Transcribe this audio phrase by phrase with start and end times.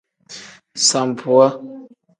[0.87, 1.47] Sambuwa.